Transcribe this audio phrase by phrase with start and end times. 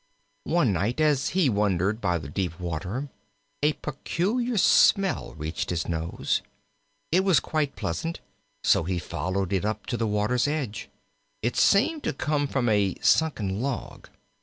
[0.49, 3.09] One night as he wandered by the deep water
[3.61, 6.41] a peculiar smell reached his nose.
[7.11, 8.19] It was quite pleasant,
[8.63, 10.89] so he followed it up to the water's edge.
[11.43, 14.09] It seemed to come from a sunken log.